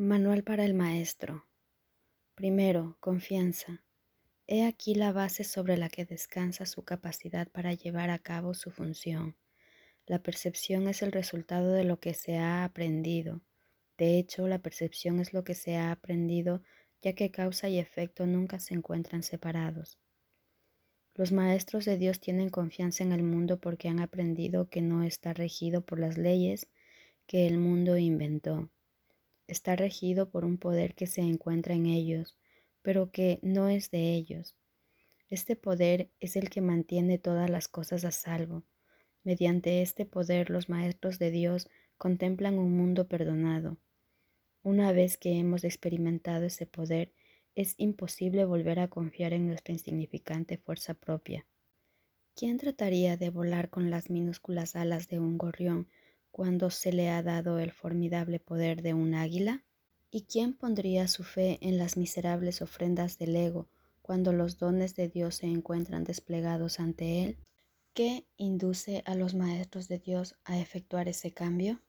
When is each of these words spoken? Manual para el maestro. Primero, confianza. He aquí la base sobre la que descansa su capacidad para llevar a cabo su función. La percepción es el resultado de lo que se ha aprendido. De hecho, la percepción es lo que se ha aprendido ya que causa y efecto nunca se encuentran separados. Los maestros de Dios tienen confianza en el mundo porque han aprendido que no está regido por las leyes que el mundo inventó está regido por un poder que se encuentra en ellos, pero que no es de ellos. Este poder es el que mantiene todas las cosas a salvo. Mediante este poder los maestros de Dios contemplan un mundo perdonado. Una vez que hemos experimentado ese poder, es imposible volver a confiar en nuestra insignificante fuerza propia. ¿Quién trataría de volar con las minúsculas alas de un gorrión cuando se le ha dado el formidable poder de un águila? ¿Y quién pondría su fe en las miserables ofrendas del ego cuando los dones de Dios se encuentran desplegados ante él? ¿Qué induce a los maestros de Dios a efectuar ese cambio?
Manual 0.00 0.44
para 0.44 0.64
el 0.64 0.74
maestro. 0.74 1.44
Primero, 2.36 2.96
confianza. 3.00 3.82
He 4.46 4.64
aquí 4.64 4.94
la 4.94 5.10
base 5.10 5.42
sobre 5.42 5.76
la 5.76 5.88
que 5.88 6.04
descansa 6.04 6.66
su 6.66 6.84
capacidad 6.84 7.48
para 7.48 7.74
llevar 7.74 8.10
a 8.10 8.20
cabo 8.20 8.54
su 8.54 8.70
función. 8.70 9.34
La 10.06 10.22
percepción 10.22 10.86
es 10.86 11.02
el 11.02 11.10
resultado 11.10 11.72
de 11.72 11.82
lo 11.82 11.98
que 11.98 12.14
se 12.14 12.36
ha 12.36 12.62
aprendido. 12.62 13.40
De 13.96 14.20
hecho, 14.20 14.46
la 14.46 14.60
percepción 14.60 15.18
es 15.18 15.32
lo 15.32 15.42
que 15.42 15.56
se 15.56 15.74
ha 15.74 15.90
aprendido 15.90 16.62
ya 17.02 17.14
que 17.14 17.32
causa 17.32 17.68
y 17.68 17.80
efecto 17.80 18.24
nunca 18.24 18.60
se 18.60 18.74
encuentran 18.74 19.24
separados. 19.24 19.98
Los 21.16 21.32
maestros 21.32 21.84
de 21.86 21.98
Dios 21.98 22.20
tienen 22.20 22.50
confianza 22.50 23.02
en 23.02 23.10
el 23.10 23.24
mundo 23.24 23.58
porque 23.58 23.88
han 23.88 23.98
aprendido 23.98 24.68
que 24.68 24.80
no 24.80 25.02
está 25.02 25.34
regido 25.34 25.84
por 25.84 25.98
las 25.98 26.16
leyes 26.16 26.68
que 27.26 27.48
el 27.48 27.58
mundo 27.58 27.98
inventó 27.98 28.70
está 29.48 29.74
regido 29.74 30.30
por 30.30 30.44
un 30.44 30.58
poder 30.58 30.94
que 30.94 31.06
se 31.06 31.22
encuentra 31.22 31.74
en 31.74 31.86
ellos, 31.86 32.36
pero 32.82 33.10
que 33.10 33.40
no 33.42 33.68
es 33.68 33.90
de 33.90 34.14
ellos. 34.14 34.54
Este 35.30 35.56
poder 35.56 36.10
es 36.20 36.36
el 36.36 36.48
que 36.48 36.60
mantiene 36.60 37.18
todas 37.18 37.50
las 37.50 37.66
cosas 37.68 38.04
a 38.04 38.12
salvo. 38.12 38.62
Mediante 39.24 39.82
este 39.82 40.06
poder 40.06 40.48
los 40.48 40.68
maestros 40.68 41.18
de 41.18 41.30
Dios 41.30 41.68
contemplan 41.96 42.58
un 42.58 42.76
mundo 42.76 43.08
perdonado. 43.08 43.78
Una 44.62 44.92
vez 44.92 45.18
que 45.18 45.38
hemos 45.38 45.64
experimentado 45.64 46.46
ese 46.46 46.66
poder, 46.66 47.12
es 47.54 47.74
imposible 47.76 48.44
volver 48.44 48.78
a 48.78 48.88
confiar 48.88 49.32
en 49.32 49.48
nuestra 49.48 49.72
insignificante 49.72 50.58
fuerza 50.58 50.94
propia. 50.94 51.46
¿Quién 52.34 52.56
trataría 52.56 53.16
de 53.16 53.30
volar 53.30 53.68
con 53.68 53.90
las 53.90 54.10
minúsculas 54.10 54.76
alas 54.76 55.08
de 55.08 55.18
un 55.18 55.38
gorrión 55.38 55.88
cuando 56.38 56.70
se 56.70 56.92
le 56.92 57.10
ha 57.10 57.20
dado 57.24 57.58
el 57.58 57.72
formidable 57.72 58.38
poder 58.38 58.80
de 58.80 58.94
un 58.94 59.16
águila? 59.16 59.64
¿Y 60.08 60.22
quién 60.22 60.54
pondría 60.54 61.08
su 61.08 61.24
fe 61.24 61.58
en 61.62 61.78
las 61.78 61.96
miserables 61.96 62.62
ofrendas 62.62 63.18
del 63.18 63.34
ego 63.34 63.68
cuando 64.02 64.32
los 64.32 64.56
dones 64.56 64.94
de 64.94 65.08
Dios 65.08 65.34
se 65.34 65.46
encuentran 65.46 66.04
desplegados 66.04 66.78
ante 66.78 67.24
él? 67.24 67.38
¿Qué 67.92 68.24
induce 68.36 69.02
a 69.04 69.16
los 69.16 69.34
maestros 69.34 69.88
de 69.88 69.98
Dios 69.98 70.36
a 70.44 70.60
efectuar 70.60 71.08
ese 71.08 71.32
cambio? 71.32 71.80